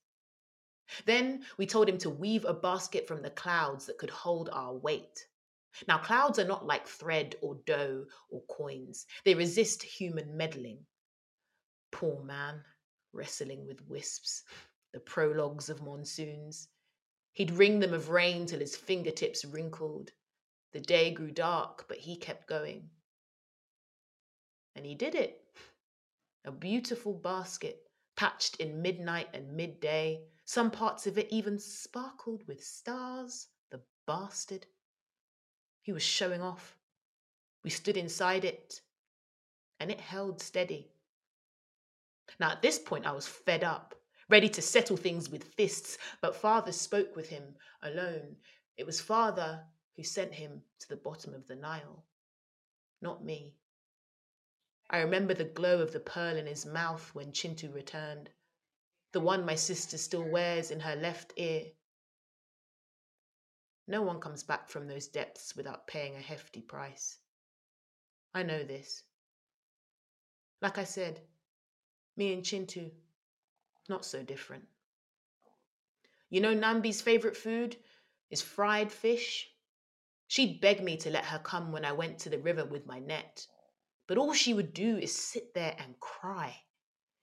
[1.05, 4.73] Then we told him to weave a basket from the clouds that could hold our
[4.73, 5.25] weight.
[5.87, 10.85] Now, clouds are not like thread or dough or coins, they resist human meddling.
[11.91, 12.61] Poor man,
[13.13, 14.43] wrestling with wisps,
[14.91, 16.67] the prologues of monsoons.
[17.31, 20.11] He'd wring them of rain till his fingertips wrinkled.
[20.75, 22.89] The day grew dark, but he kept going.
[24.75, 25.41] And he did it.
[26.43, 30.25] A beautiful basket, patched in midnight and midday.
[30.43, 34.65] Some parts of it even sparkled with stars, the bastard.
[35.81, 36.75] He was showing off.
[37.63, 38.81] We stood inside it,
[39.79, 40.91] and it held steady.
[42.37, 43.95] Now, at this point, I was fed up,
[44.29, 48.35] ready to settle things with fists, but father spoke with him alone.
[48.75, 49.63] It was father
[49.95, 52.05] who sent him to the bottom of the Nile,
[53.01, 53.53] not me.
[54.89, 58.29] I remember the glow of the pearl in his mouth when Kintu returned,
[59.13, 61.63] the one my sister still wears in her left ear.
[63.87, 67.17] No one comes back from those depths without paying a hefty price.
[68.33, 69.03] I know this.
[70.61, 71.21] Like I said,
[72.17, 72.91] me and Kintu,
[73.87, 74.65] not so different.
[76.29, 77.77] You know Nambi's favourite food
[78.29, 79.49] is fried fish?
[80.27, 82.97] She'd beg me to let her come when I went to the river with my
[82.97, 83.47] net,
[84.07, 86.63] but all she would do is sit there and cry.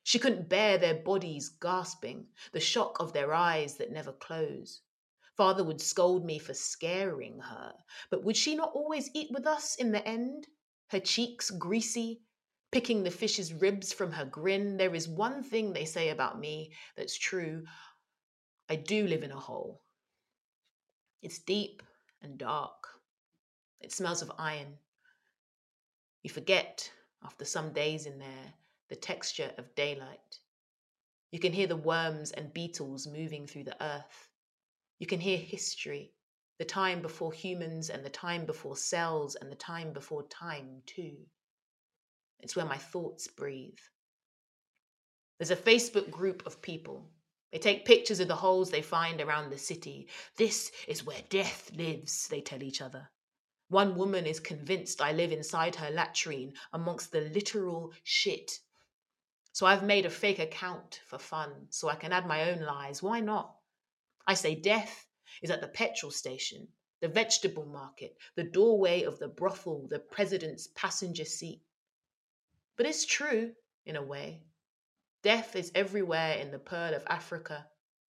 [0.04, 4.82] She couldn't bear their bodies gasping, the shock of their eyes that never close.
[5.36, 7.74] Father would scold me for scaring her,
[8.10, 10.46] but would she not always eat with us in the end?
[10.88, 12.22] Her cheeks greasy,
[12.70, 14.76] picking the fish's ribs from her grin.
[14.76, 17.64] There is one thing they say about me that's true.
[18.68, 19.82] I do live in a hole.
[21.20, 21.82] It's deep
[22.22, 22.88] and dark.
[23.80, 24.78] It smells of iron.
[26.22, 26.90] You forget,
[27.24, 28.54] after some days in there,
[28.88, 30.38] the texture of daylight.
[31.30, 34.28] You can hear the worms and beetles moving through the earth.
[34.98, 36.12] You can hear history,
[36.58, 41.16] the time before humans and the time before cells and the time before time, too.
[42.40, 43.78] It's where my thoughts breathe.
[45.38, 47.10] There's a Facebook group of people.
[47.52, 50.08] They take pictures of the holes they find around the city.
[50.36, 53.10] This is where death lives, they tell each other.
[53.68, 58.58] One woman is convinced I live inside her latrine amongst the literal shit.
[59.52, 63.02] So I've made a fake account for fun so I can add my own lies.
[63.02, 63.54] Why not?
[64.26, 65.06] I say death
[65.42, 66.68] is at the petrol station,
[67.00, 71.60] the vegetable market, the doorway of the brothel, the president's passenger seat.
[72.76, 73.52] But it's true,
[73.84, 74.42] in a way.
[75.22, 77.68] Death is everywhere in the pearl of Africa,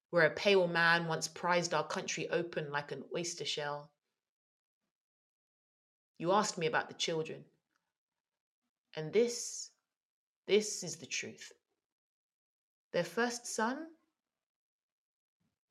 [0.10, 3.92] where a pale man once prized our country open like an oyster shell.
[6.18, 7.46] You asked me about the children.
[8.96, 9.70] And this,
[10.48, 11.52] this is the truth.
[12.94, 13.88] Their first son,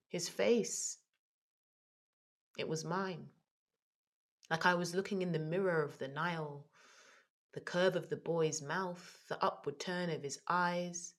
[0.09, 0.99] his face,
[2.57, 3.29] it was mine.
[4.49, 6.67] Like I was looking in the mirror of the Nile,
[7.53, 11.15] the curve of the boy's mouth, the upward turn of his eyes.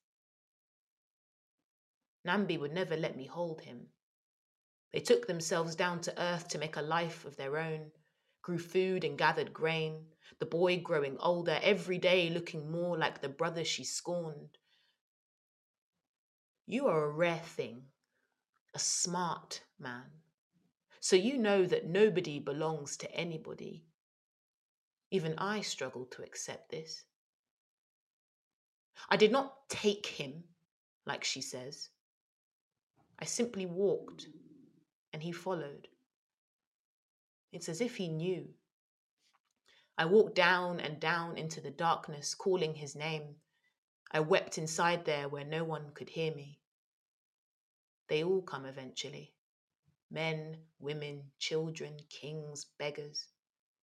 [2.25, 3.87] Nambi would never let me hold him.
[4.93, 7.91] They took themselves down to earth to make a life of their own,
[8.41, 10.05] grew food and gathered grain,
[10.39, 14.57] the boy growing older, every day looking more like the brother she scorned.
[16.65, 17.83] You are a rare thing,
[18.73, 20.05] a smart man.
[20.99, 23.83] So you know that nobody belongs to anybody.
[25.11, 27.03] Even I struggle to accept this.
[29.09, 30.43] I did not take him,
[31.05, 31.89] like she says.
[33.23, 34.27] I simply walked,
[35.13, 35.87] and he followed.
[37.53, 38.49] It's as if he knew.
[39.97, 43.37] I walked down and down into the darkness, calling his name.
[44.11, 46.59] I wept inside there where no one could hear me.
[48.09, 49.31] They all come eventually
[50.11, 53.29] men, women, children, kings, beggars.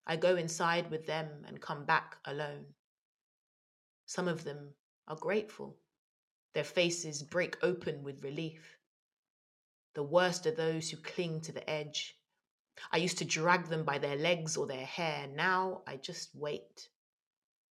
[0.06, 2.66] I go inside with them and come back alone.
[4.04, 4.74] Some of them
[5.08, 5.78] are grateful.
[6.52, 8.76] Their faces break open with relief.
[9.94, 12.16] The worst are those who cling to the edge.
[12.92, 15.26] I used to drag them by their legs or their hair.
[15.26, 16.88] Now I just wait.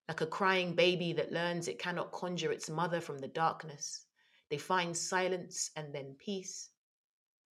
[0.08, 4.06] Like a crying baby that learns it cannot conjure its mother from the darkness,
[4.50, 6.70] they find silence and then peace,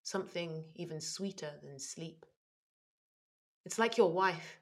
[0.02, 2.26] something even sweeter than sleep.
[3.64, 4.58] It's like your wife.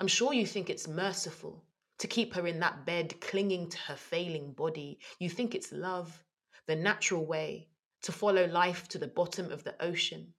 [0.00, 1.64] I'm sure you think it's merciful
[1.98, 4.98] to keep her in that bed clinging to her failing body.
[5.18, 6.22] You think it's love,
[6.66, 7.67] the natural way
[8.02, 10.34] to follow life to the bottom of the ocean.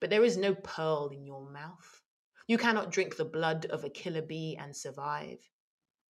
[0.00, 2.02] But there is no pearl in your mouth.
[2.46, 5.38] You cannot drink the blood of a killer bee and survive.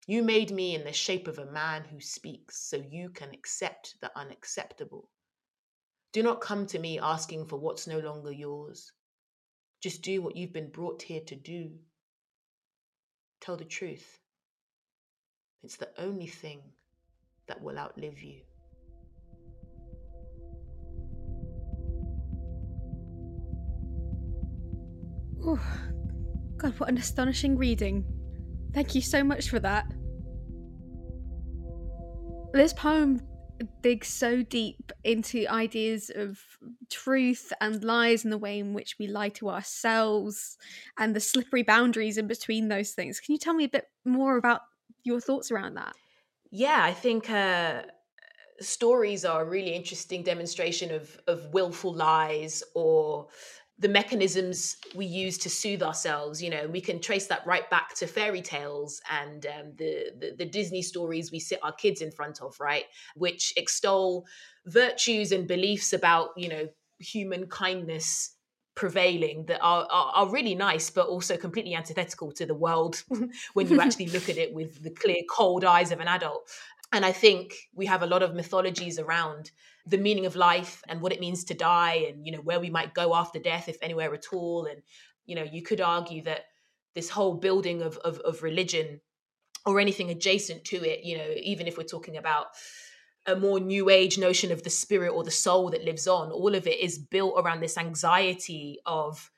[0.07, 3.97] You made me in the shape of a man who speaks so you can accept
[4.01, 5.09] the unacceptable.
[6.13, 8.93] Do not come to me asking for what's no longer yours.
[9.81, 11.71] Just do what you've been brought here to do.
[13.41, 14.21] Tell the truth.
[15.63, 16.61] It's the only thing
[17.47, 18.43] that will outlive you.
[25.45, 25.61] Oh,
[26.57, 28.05] God, what an astonishing reading.
[28.73, 29.87] Thank you so much for that.
[32.53, 33.21] This poem
[33.83, 36.41] digs so deep into ideas of
[36.91, 40.57] truth and lies and the way in which we lie to ourselves
[40.99, 43.21] and the slippery boundaries in between those things.
[43.21, 44.61] Can you tell me a bit more about
[45.05, 45.95] your thoughts around that?
[46.51, 47.83] Yeah, I think uh,
[48.61, 53.29] stories are a really interesting demonstration of of willful lies or
[53.83, 57.95] the mechanisms we use to soothe ourselves you know we can trace that right back
[57.95, 62.11] to fairy tales and um, the, the, the disney stories we sit our kids in
[62.11, 62.85] front of right?
[63.17, 64.27] Which extol
[64.67, 66.69] virtues and beliefs about you know
[66.99, 68.37] human kindness
[68.75, 73.03] prevailing that are, are, are really nice but also completely antithetical to the world
[73.53, 76.49] when you actually look at it with the clear cold eyes of an adult.
[76.95, 79.51] And i think we have a lot of mythologies around
[79.87, 82.71] the meaning of life and what it means to die and you know where we
[82.71, 84.67] might go after death if anywhere at all.
[84.67, 84.83] And
[85.27, 86.45] you know you could argue that
[86.95, 89.01] this whole building of of, of religion
[89.65, 92.47] or anything adjacent to it you know even if we're talking about
[93.27, 96.55] a more new age notion of the spirit or the soul that lives on all
[96.55, 99.31] of it is built around this anxiety of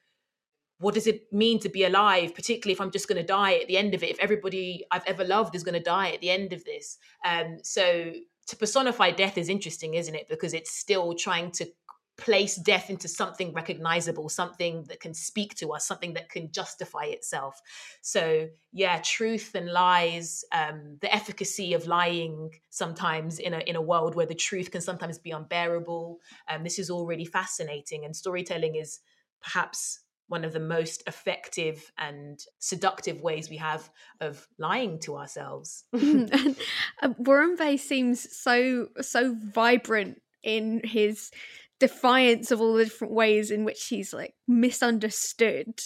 [0.78, 3.68] what does it mean to be alive particularly if i'm just going to die at
[3.68, 6.30] the end of it if everybody i've ever loved is going to die at the
[6.30, 6.98] end of this.
[7.24, 8.12] Um so
[8.46, 10.28] to personify death is interesting, isn't it?
[10.28, 11.66] Because it's still trying to
[12.16, 17.04] place death into something recognizable, something that can speak to us, something that can justify
[17.04, 17.60] itself.
[18.02, 23.82] So, yeah, truth and lies, um, the efficacy of lying sometimes in a in a
[23.82, 26.18] world where the truth can sometimes be unbearable.
[26.48, 29.00] Um, this is all really fascinating, and storytelling is
[29.42, 35.84] perhaps one of the most effective and seductive ways we have of lying to ourselves.
[35.94, 37.08] uh,
[37.58, 41.30] Bay seems so so vibrant in his
[41.80, 45.80] defiance of all the different ways in which he's like misunderstood,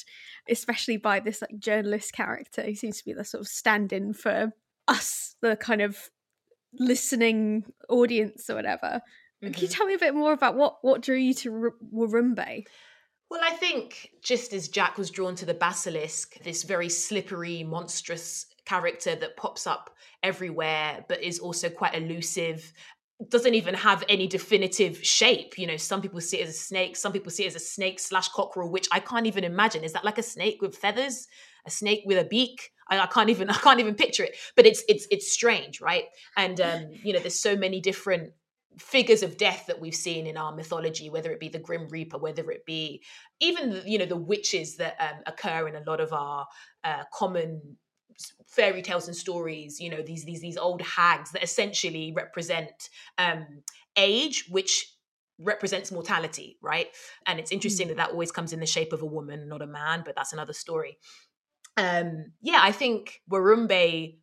[0.48, 2.62] especially by this like journalist character.
[2.62, 4.52] He seems to be the sort of stand-in for
[4.86, 6.10] us, the kind of
[6.78, 9.00] listening audience or whatever.
[9.42, 9.52] Mm-hmm.
[9.52, 12.64] Can you tell me a bit more about what what drew you to R- Warumbe?
[13.30, 18.46] Well, I think just as Jack was drawn to the basilisk, this very slippery, monstrous
[18.64, 19.90] character that pops up
[20.22, 22.72] everywhere, but is also quite elusive,
[23.28, 25.58] doesn't even have any definitive shape.
[25.58, 27.60] You know, some people see it as a snake, some people see it as a
[27.60, 29.84] snake slash cockerel, which I can't even imagine.
[29.84, 31.26] Is that like a snake with feathers?
[31.66, 32.70] A snake with a beak?
[32.88, 34.36] I, can't even I can't even picture it.
[34.56, 36.04] But it's it's it's strange, right?
[36.36, 38.32] And um, you know, there's so many different
[38.78, 42.18] figures of death that we've seen in our mythology, whether it be the Grim Reaper,
[42.18, 43.02] whether it be
[43.40, 46.46] even you know the witches that um, occur in a lot of our
[46.84, 47.76] uh, common
[48.46, 49.80] fairy tales and stories.
[49.80, 53.62] You know these these these old hags that essentially represent um,
[53.96, 54.94] age, which
[55.40, 56.88] represents mortality, right?
[57.26, 57.90] And it's interesting mm.
[57.90, 60.32] that that always comes in the shape of a woman, not a man, but that's
[60.32, 60.98] another story.
[61.76, 64.18] Um, yeah, I think Warumbe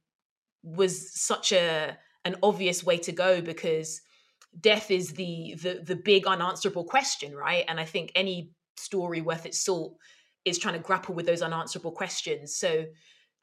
[0.64, 4.02] was such a an obvious way to go because
[4.60, 7.66] death is the the the big unanswerable question, right?
[7.68, 9.98] And I think any story worth its salt
[10.44, 12.56] is trying to grapple with those unanswerable questions.
[12.56, 12.86] So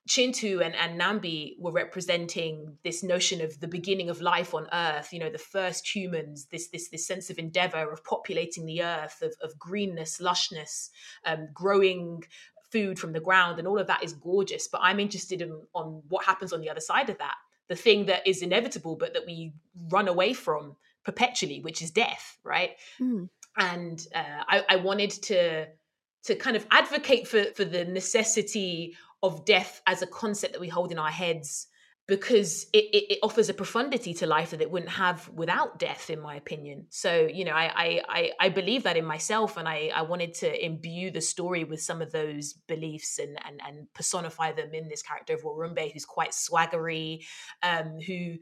[0.09, 5.13] Kintu and, and Nambi were representing this notion of the beginning of life on Earth,
[5.13, 9.23] you know, the first humans, this this this sense of endeavor of populating the earth,
[9.23, 10.91] of, of greenness, lushness,
[11.25, 12.25] um, growing
[12.73, 14.67] food from the ground, and all of that is gorgeous.
[14.67, 17.37] But I'm interested in on what happens on the other side of that,
[17.69, 19.53] the thing that is inevitable, but that we
[19.89, 22.71] run away from perpetually, which is death, right?
[23.01, 23.29] Mm.
[23.57, 25.67] And uh, I, I wanted to
[26.25, 30.69] to kind of advocate for for the necessity of death as a concept that we
[30.69, 31.69] hold in our heads
[32.09, 36.11] because it, it, it, offers a profundity to life that it wouldn't have without death
[36.11, 39.91] in my opinion so you know I, I i believe that in myself and i
[39.95, 44.51] i wanted to imbue the story with some of those beliefs and and, and personify
[44.53, 47.25] them in this character of warumbe who's quite swaggery
[47.63, 48.35] um who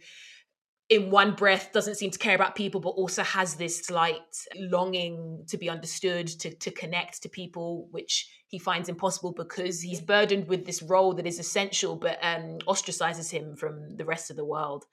[0.90, 5.44] in one breath doesn't seem to care about people but also has this slight longing
[5.46, 10.48] to be understood to, to connect to people which he finds impossible because he's burdened
[10.48, 14.44] with this role that is essential but um, ostracizes him from the rest of the
[14.44, 14.84] world.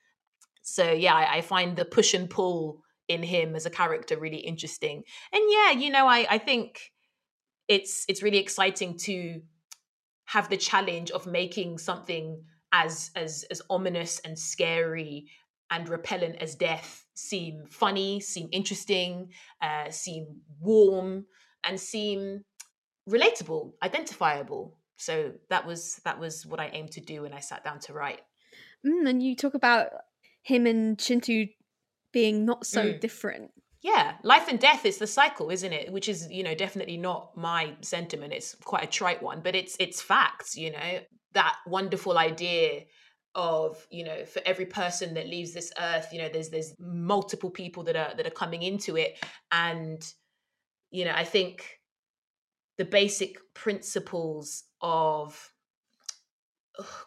[0.61, 4.37] So yeah I, I, find the push and pull in him as a character really
[4.37, 5.01] interesting.
[5.33, 6.91] And yeah you know i, I think
[7.67, 9.41] it's it's really exciting to
[10.25, 15.25] have the challenge of making something as as as ominous and scary
[15.70, 19.30] and repellent as death seem funny, seem interesting,
[19.61, 21.26] uh, seem warm,
[21.63, 22.43] and seem
[23.09, 24.78] relatable, identifiable.
[24.97, 27.93] So that was that was what I aimed to do when I sat down to
[27.93, 28.22] write.
[28.86, 29.89] Mm, and you talk about
[30.41, 31.49] him and Kintu
[32.13, 32.99] being not so mm.
[32.99, 33.51] different.
[33.82, 35.91] Yeah, life and death is the cycle, isn't it?
[35.91, 38.34] Which is, you know, definitely not my sentiment.
[38.34, 40.99] It's quite a trite one, but it's it's facts, you know.
[41.34, 42.86] That wonderful idea
[43.38, 47.49] of you know for every person that leaves this earth you know there's there's multiple
[47.49, 49.17] people that are that are coming into it.
[49.51, 50.05] And
[50.91, 51.81] you know i think
[52.77, 55.51] the basic principles of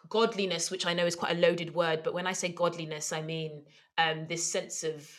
[0.07, 3.23] godliness which i know is quite a loaded word but when i say godliness i
[3.23, 3.63] mean
[3.97, 5.09] um this sense of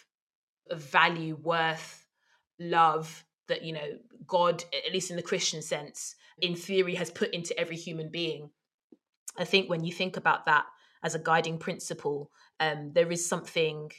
[0.70, 2.06] of value worth
[2.60, 3.98] love that you know
[4.28, 8.50] god at least in the christian sense in theory has put into every human being.
[9.38, 10.66] I think when you think about that
[11.02, 12.30] as a guiding principle,
[12.60, 13.90] um, there is something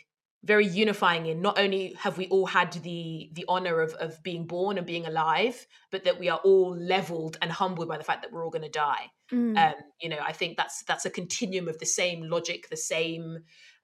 [0.44, 4.46] very unifying in not only have we all had the the honor of, of being
[4.46, 8.22] born and being alive but that we are all leveled and humbled by the fact
[8.22, 9.58] that we're all going to die mm.
[9.58, 13.40] um, you know i think that's that's a continuum of the same logic the same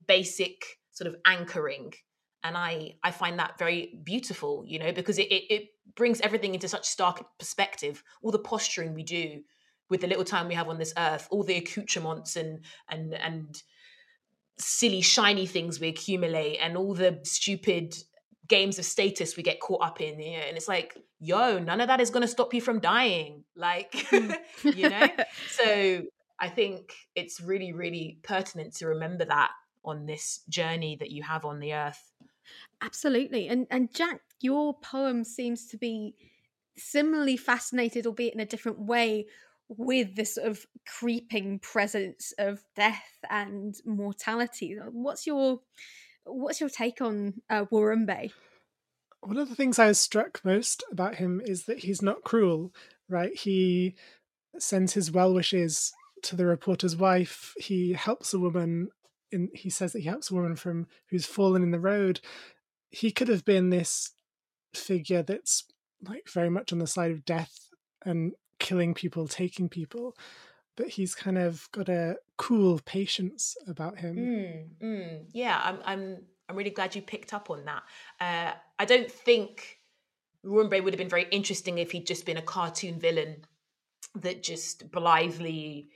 [0.06, 1.94] basic sort of anchoring
[2.44, 5.64] and i i find that very beautiful you know because it, it, it
[5.96, 9.42] brings everything into such stark perspective all the posturing we do
[9.90, 13.62] with the little time we have on this earth, all the accoutrements and and and
[14.60, 17.96] silly shiny things we accumulate and all the stupid
[18.50, 21.88] games of status we get caught up in yeah and it's like yo none of
[21.88, 24.36] that is going to stop you from dying like mm.
[24.76, 25.08] you know
[25.50, 26.02] so
[26.40, 29.52] i think it's really really pertinent to remember that
[29.86, 32.12] on this journey that you have on the earth
[32.82, 36.16] absolutely and and jack your poem seems to be
[36.76, 39.26] similarly fascinated albeit in a different way
[39.70, 44.78] with this sort of creeping presence of death and mortality.
[44.92, 45.60] What's your
[46.26, 48.32] what's your take on uh, Warumbe?
[49.22, 52.74] One of the things I was struck most about him is that he's not cruel,
[53.08, 53.36] right?
[53.36, 53.96] He
[54.58, 55.94] sends his well wishes
[56.24, 57.54] to the reporter's wife.
[57.58, 58.90] He helps a woman.
[59.32, 62.20] In, he says that he helps a woman from who's fallen in the road.
[62.90, 64.12] He could have been this
[64.74, 65.66] figure that's
[66.04, 67.70] like very much on the side of death
[68.04, 70.16] and killing people, taking people,
[70.76, 74.16] but he's kind of got a cool patience about him.
[74.16, 75.26] Mm, mm.
[75.34, 77.84] Yeah, I'm, I'm, I'm really glad you picked up on that.
[78.20, 79.80] Uh, I don't think
[80.46, 83.44] Rumbe would have been very interesting if he'd just been a cartoon villain
[84.16, 85.90] that just blithely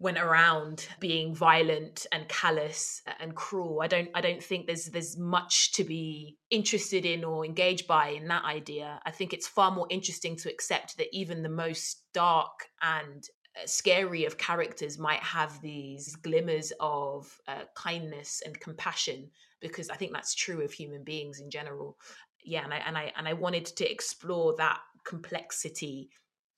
[0.00, 3.80] went around being violent and callous and cruel.
[3.82, 8.10] I don't I don't think there's there's much to be interested in or engaged by
[8.10, 9.00] in that idea.
[9.04, 13.26] I think it's far more interesting to accept that even the most dark and
[13.56, 19.28] uh, scary of characters might have these glimmers of uh, kindness and compassion
[19.60, 21.98] because I think that's true of human beings in general.
[22.44, 26.10] Yeah, and I and I and I wanted to explore that complexity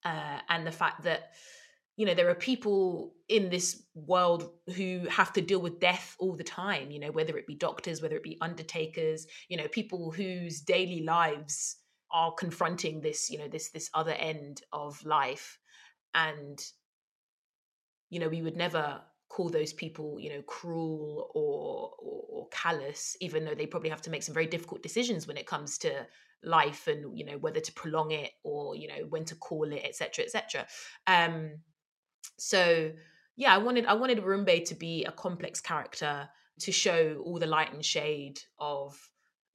[0.04, 1.30] uh, and the fact that
[1.96, 6.34] you know there are people in this world who have to deal with death all
[6.34, 10.10] the time you know whether it be doctors whether it be undertakers you know people
[10.10, 11.76] whose daily lives
[12.12, 15.58] are confronting this you know this this other end of life.
[16.14, 16.60] And
[18.08, 23.16] you know we would never call those people you know cruel or, or, or callous
[23.20, 26.06] even though they probably have to make some very difficult decisions when it comes to
[26.42, 29.82] life and you know whether to prolong it or you know when to call it
[29.84, 30.66] etc etc
[31.06, 31.52] um
[32.38, 32.92] so
[33.36, 36.28] yeah, I wanted I wanted Rumbe to be a complex character
[36.60, 38.98] to show all the light and shade of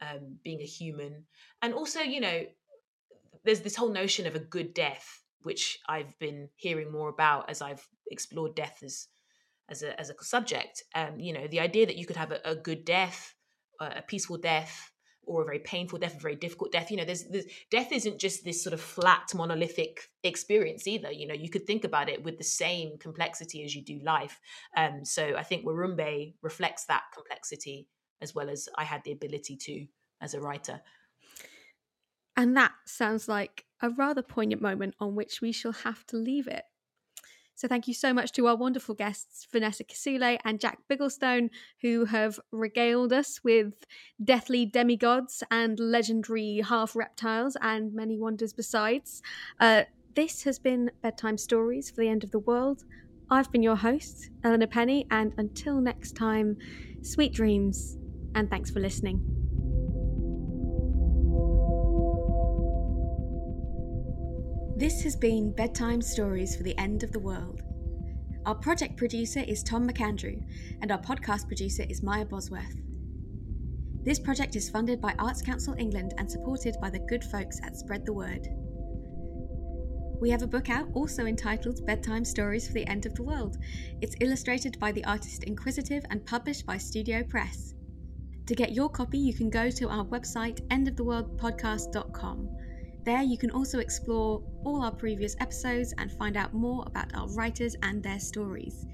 [0.02, 1.26] um, being a human,
[1.62, 2.46] and also you know,
[3.44, 7.62] there's this whole notion of a good death, which I've been hearing more about as
[7.62, 9.08] I've explored death as
[9.70, 10.84] as a as a subject.
[10.94, 13.36] Um, you know, the idea that you could have a, a good death,
[13.80, 14.92] a peaceful death,
[15.26, 16.92] or a very painful death, a very difficult death.
[16.92, 21.12] You know, there's, there's death isn't just this sort of flat monolithic experience either.
[21.12, 24.40] You know, you could think about it with the same complexity as you do life.
[24.76, 27.88] Um, so I think Warumbe reflects that complexity
[28.22, 29.86] as well as I had the ability to
[30.22, 30.82] as a writer.
[32.38, 36.48] And that sounds like a rather poignant moment on which we shall have to leave
[36.48, 36.64] it.
[37.56, 41.50] So thank you so much to our wonderful guests, Vanessa Kisuule and Jack Bigglestone,
[41.82, 43.86] who have regaled us with
[44.22, 49.22] deathly demigods and legendary half reptiles and many wonders besides.
[49.60, 49.84] Uh,
[50.16, 52.84] this has been Bedtime Stories for the End of the World.
[53.30, 56.58] I've been your host, Eleanor Penny, and until next time,
[57.02, 57.98] sweet dreams,
[58.36, 59.45] and thanks for listening.
[64.78, 67.62] This has been Bedtime Stories for the End of the World.
[68.46, 70.44] Our project producer is Tom McAndrew,
[70.82, 72.76] and our podcast producer is Maya Bosworth.
[74.04, 77.78] This project is funded by Arts Council England and supported by the good folks at
[77.78, 78.50] Spread the Word.
[80.20, 83.56] We have a book out also entitled Bedtime Stories for the End of the World.
[84.02, 87.76] It's illustrated by the artist Inquisitive and published by Studio Press.
[88.48, 92.50] To get your copy, you can go to our website endoftheworldpodcast.com.
[93.06, 97.28] There, you can also explore all our previous episodes and find out more about our
[97.30, 98.88] writers and their stories.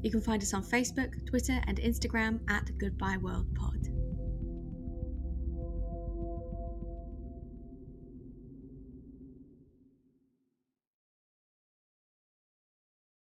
[0.00, 3.89] You can find us on Facebook, Twitter, and Instagram at Goodbye World Pod.